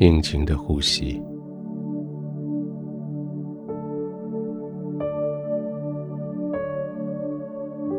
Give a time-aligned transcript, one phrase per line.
[0.00, 1.22] 轻轻的呼吸，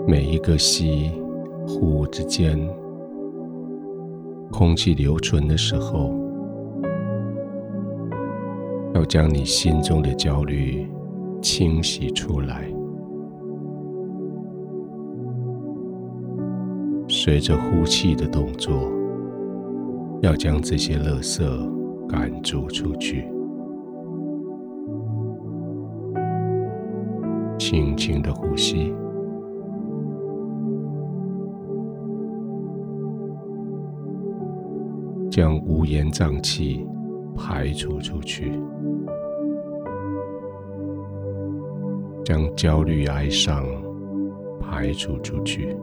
[0.08, 1.12] 每一个吸
[1.68, 2.60] 呼之间，
[4.52, 6.12] 空气留存的时候，
[8.96, 10.90] 要将你心中的焦虑
[11.40, 12.68] 清洗出来。
[17.08, 18.92] 随着呼气的动作，
[20.24, 21.44] 要将这些垃圾
[22.12, 23.26] 赶逐出去。
[27.58, 28.94] 轻轻的呼吸，
[35.30, 36.86] 将乌烟瘴气
[37.34, 38.52] 排除出去，
[42.26, 43.64] 将焦虑哀伤
[44.60, 45.78] 排除出去。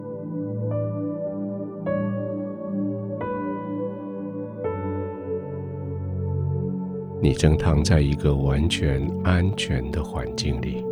[7.21, 10.85] 你正躺在一个完全安全的环境里，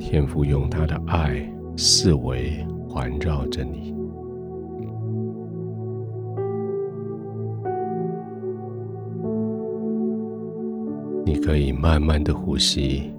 [0.00, 3.94] 天父用他的爱四围环绕着你。
[11.24, 13.12] 你可以慢慢的呼吸，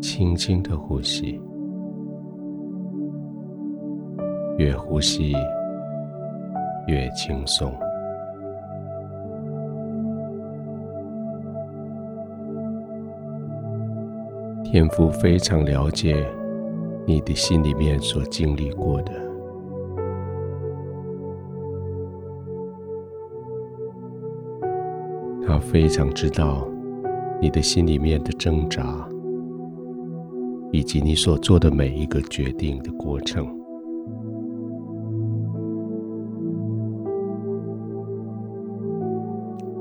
[0.00, 1.40] 轻轻的呼吸，
[4.58, 5.34] 越呼吸，
[6.86, 7.72] 越轻松。
[14.64, 16.26] 天父非常了解
[17.06, 19.12] 你的心里面所经历过的，
[25.46, 26.68] 他非常知道
[27.40, 29.08] 你的心里面的挣扎，
[30.72, 33.65] 以及你所做的每一个决定的过程。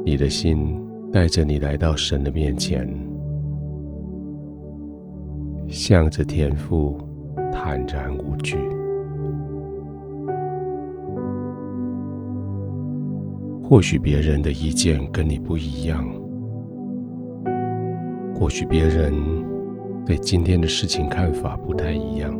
[0.05, 0.79] 你的心
[1.11, 2.87] 带着你来到神的面前，
[5.67, 6.95] 向着天父
[7.51, 8.55] 坦然无惧。
[13.63, 16.07] 或许别人的意见跟你不一样，
[18.35, 19.11] 或许别人
[20.05, 22.31] 对今天的事情看法不太一样，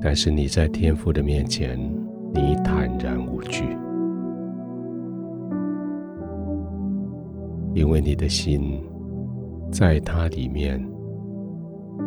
[0.00, 1.78] 但是你在天父的面前。
[2.34, 3.64] 你坦然无惧，
[7.74, 8.82] 因为你的心
[9.70, 10.82] 在他里面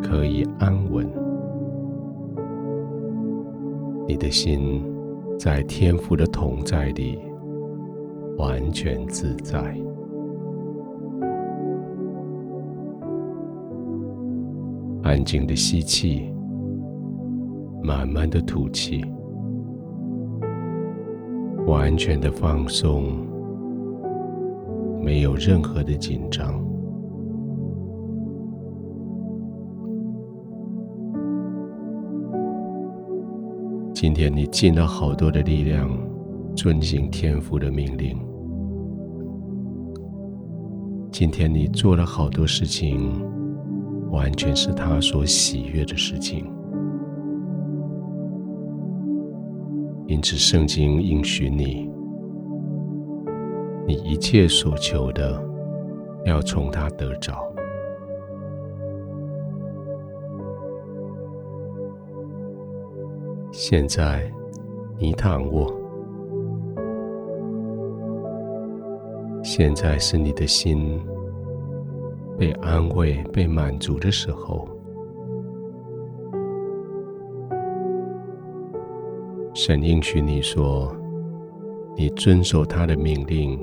[0.01, 1.07] 可以安稳，
[4.07, 4.83] 你的心
[5.39, 7.19] 在天父的同在里
[8.37, 9.75] 完全自在。
[15.03, 16.31] 安静的吸气，
[17.83, 19.03] 慢慢的吐气。
[21.71, 23.25] 完全的放松，
[25.01, 26.61] 没有任何的紧张。
[33.93, 35.89] 今天你尽了好多的力量，
[36.53, 38.17] 遵行天父的命令。
[41.09, 43.13] 今天你做了好多事情，
[44.11, 46.45] 完全是他所喜悦的事情。
[50.11, 51.89] 因此，圣经应许你，
[53.87, 55.41] 你一切所求的，
[56.25, 57.41] 要从他得着。
[63.53, 64.29] 现在，
[64.97, 65.73] 你躺卧，
[69.41, 71.01] 现在是你的心
[72.37, 74.67] 被安慰、被满足的时候。
[79.63, 80.91] 神应许你说
[81.95, 83.59] ：“你遵守他的命令，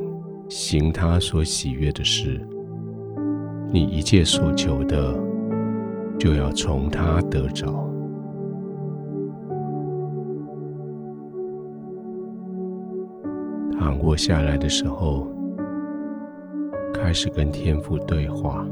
[0.49, 2.41] 行他所喜悦的事，
[3.73, 5.13] 你一切所求的，
[6.17, 7.67] 就要从他得着。”
[13.77, 15.27] 躺卧下来的时候，
[16.95, 18.65] 开始跟天父对话。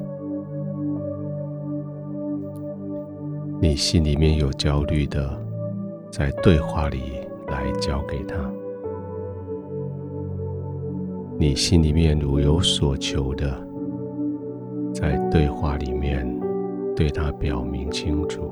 [3.60, 5.44] 你心里面有焦虑的。
[6.16, 6.98] 在对话里
[7.46, 8.36] 来交给他，
[11.38, 13.54] 你心里面如有所求的，
[14.94, 16.26] 在对话里面
[16.96, 18.50] 对他表明清楚，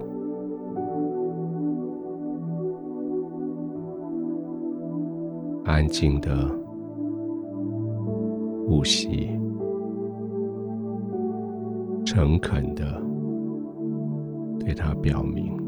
[5.64, 6.46] 安静的
[8.68, 9.30] 呼吸，
[12.04, 12.84] 诚恳的
[14.60, 15.63] 对他表明。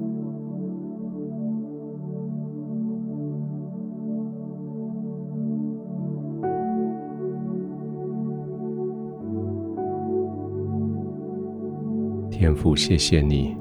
[12.38, 13.56] 天父，谢谢你，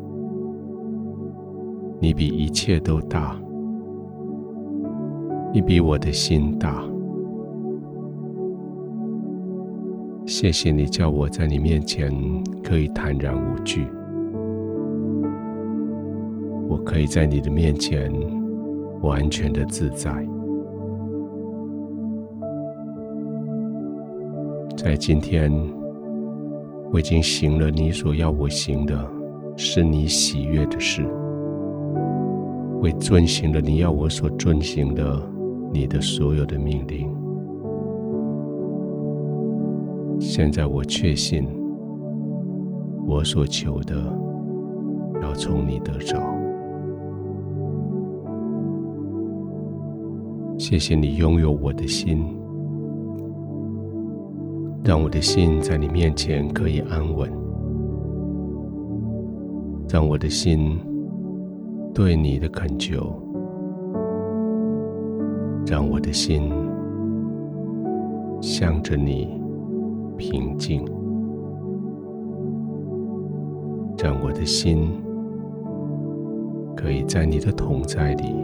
[2.01, 3.33] 你比一切都大，
[5.53, 6.83] 你比我的心大。
[10.25, 12.11] 谢谢你叫我在你面前
[12.61, 13.87] 可以坦然无惧，
[16.67, 18.11] 我可以在你的面前
[19.01, 20.11] 完全的自在。
[24.75, 25.49] 在今天，
[26.95, 28.97] 我已经行了你所要我行的，
[29.57, 31.05] 是你喜悦的事。
[32.81, 35.21] 我遵行了你要我所遵行的，
[35.73, 37.13] 你的所有的命令。
[40.21, 41.45] 现在我确信，
[43.05, 43.93] 我所求的
[45.21, 46.17] 要从你得着。
[50.57, 52.25] 谢谢你拥有我的心。
[54.85, 57.27] 让我的心在你面前可以安稳，
[59.89, 60.77] 让我的心
[61.91, 63.19] 对你的恳求，
[65.65, 66.51] 让我的心
[68.39, 69.41] 向着你
[70.17, 70.85] 平静，
[73.97, 74.87] 让我的心
[76.75, 78.35] 可以在你的同在里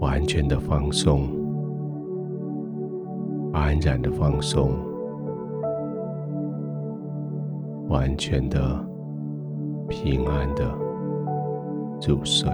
[0.00, 1.41] 完全的放松。
[3.52, 4.70] 安然的放松，
[7.88, 8.58] 完全的
[9.88, 10.64] 平安的
[12.06, 12.50] 入睡。